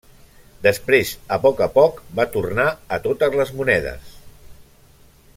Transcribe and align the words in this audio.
Després 0.67 1.09
a 1.37 1.37
poc 1.43 1.59
a 1.65 1.67
poc 1.75 1.99
va 2.19 2.25
tornar 2.35 2.65
a 2.97 3.01
totes 3.07 3.37
les 3.41 3.51
monedes. 3.61 4.17